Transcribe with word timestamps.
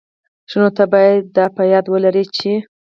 ښه، 0.49 0.57
نو 0.61 0.69
ته 0.77 0.83
بايد 0.91 1.21
دا 1.37 1.45
په 1.55 1.63
یاد 1.73 1.85
ولري 1.89 2.23
چي... 2.37 2.53